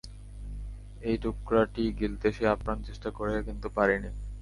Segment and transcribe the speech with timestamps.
[1.01, 4.09] এই টুকরাটি গিলতে সে আপ্রাণ চেষ্টা করে কিন্তু পারেনি।